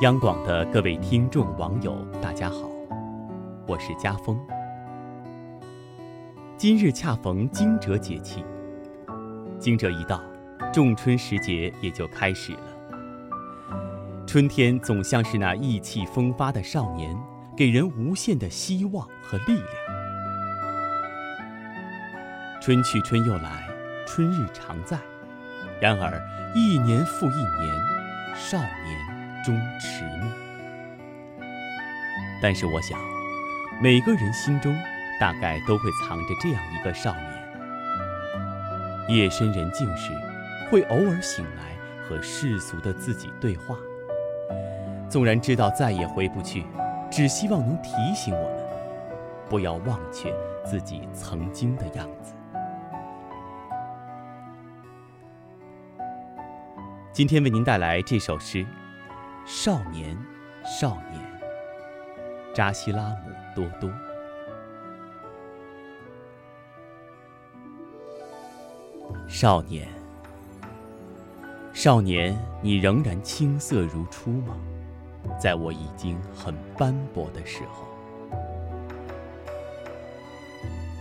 [0.00, 2.70] 央广的各位听众、网友，大家好，
[3.66, 4.40] 我是家峰。
[6.56, 8.42] 今日恰逢惊蛰节气，
[9.58, 10.22] 惊蛰一到，
[10.72, 12.60] 仲春时节也就开始了。
[14.26, 17.14] 春天总像是那意气风发的少年，
[17.54, 19.66] 给人无限的希望和力量。
[22.58, 23.68] 春去春又来，
[24.06, 24.98] 春日常在。
[25.78, 26.18] 然而，
[26.54, 30.30] 一年复一年，少年终迟暮。
[32.42, 32.98] 但是，我想，
[33.82, 34.74] 每个人心中
[35.20, 37.30] 大概都会藏着这样一个少年。
[39.08, 40.12] 夜深人静时，
[40.70, 43.76] 会偶尔醒来和世俗的自己对话。
[45.08, 46.64] 纵然知道再也回不去，
[47.10, 48.58] 只希望能提醒我们，
[49.48, 50.32] 不要忘却
[50.64, 52.32] 自己曾经的样子。
[57.12, 58.58] 今天为您带来这首诗
[59.52, 60.16] 《少年，
[60.64, 61.20] 少年》，
[62.54, 63.90] 扎西拉姆多多。
[69.28, 69.88] 少年，
[71.74, 74.54] 少年，你仍然青涩如初吗？
[75.38, 77.88] 在我已经很斑驳的时候。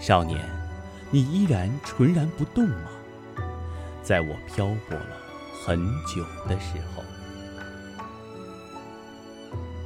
[0.00, 0.40] 少年，
[1.10, 2.90] 你依然纯然不动吗？
[4.02, 5.16] 在我漂泊了。
[5.62, 7.02] 很久的时候，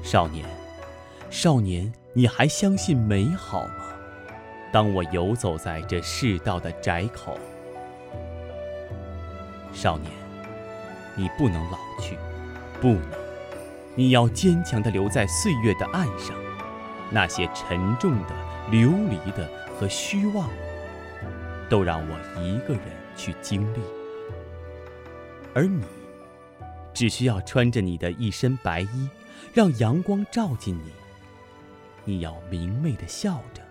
[0.04, 0.44] 少年，
[1.30, 3.86] 少年，你还相信美好吗？
[4.70, 7.38] 当我游走在这世道的窄口，
[9.72, 10.12] 少年，
[11.16, 12.18] 你不能老去，
[12.82, 13.10] 不能，
[13.94, 16.36] 你要坚强的留在岁月的岸上。
[17.10, 18.34] 那些沉重的、
[18.70, 20.50] 流离的和虚妄，
[21.70, 22.82] 都让我一个人
[23.16, 23.80] 去经历。
[25.54, 25.82] 而你，
[26.92, 29.08] 只需要穿着你的一身白衣，
[29.52, 30.92] 让阳光照进你。
[32.04, 33.62] 你要明媚的笑着，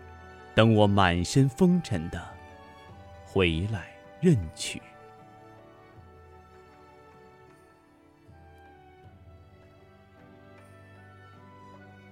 [0.55, 2.21] 等我满身风尘的
[3.25, 4.81] 回来认取。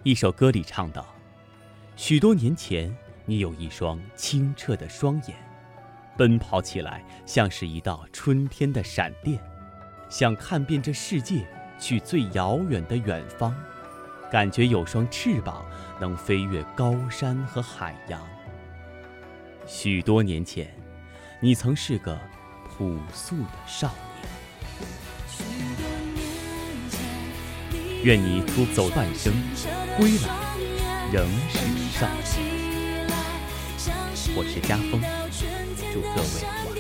[0.04, 1.06] 一首歌里唱道
[1.96, 2.96] ：“许多年前，
[3.26, 5.36] 你有一双清澈的双眼，
[6.18, 9.40] 奔跑起来像是一道春天的闪电。”
[10.10, 11.48] 想看遍这世界，
[11.82, 13.54] 去最遥远的远方，
[14.32, 15.66] 感觉有双翅膀
[16.00, 18.22] 能飞越高山和海洋。
[19.66, 20.72] 许多年前，
[21.40, 22.16] 你曾是个
[22.70, 23.98] 朴素的少年。
[28.04, 29.34] 愿你出走半生，
[29.98, 30.30] 归来
[31.12, 31.58] 仍是
[31.98, 33.08] 少年。
[34.36, 35.02] 我是家峰，
[35.92, 36.71] 祝各位。